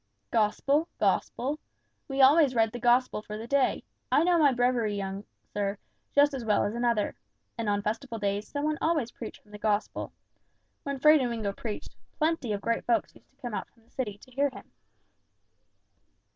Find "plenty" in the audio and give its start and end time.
12.17-12.51